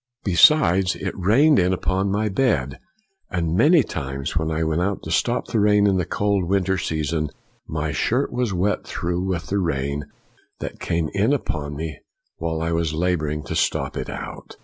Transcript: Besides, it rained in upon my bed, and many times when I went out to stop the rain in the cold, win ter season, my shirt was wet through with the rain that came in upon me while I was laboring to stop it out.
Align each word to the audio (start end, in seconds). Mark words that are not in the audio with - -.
Besides, 0.23 0.95
it 0.95 1.13
rained 1.15 1.59
in 1.59 1.73
upon 1.73 2.09
my 2.09 2.27
bed, 2.27 2.79
and 3.29 3.55
many 3.55 3.83
times 3.83 4.35
when 4.35 4.49
I 4.49 4.63
went 4.63 4.81
out 4.81 5.03
to 5.03 5.11
stop 5.11 5.49
the 5.49 5.59
rain 5.59 5.85
in 5.85 5.97
the 5.97 6.07
cold, 6.07 6.45
win 6.45 6.63
ter 6.63 6.75
season, 6.79 7.29
my 7.67 7.91
shirt 7.91 8.33
was 8.33 8.51
wet 8.51 8.83
through 8.83 9.21
with 9.23 9.45
the 9.45 9.59
rain 9.59 10.05
that 10.59 10.79
came 10.79 11.11
in 11.13 11.33
upon 11.33 11.75
me 11.75 11.99
while 12.37 12.63
I 12.63 12.71
was 12.71 12.95
laboring 12.95 13.43
to 13.43 13.55
stop 13.55 13.95
it 13.95 14.09
out. 14.09 14.57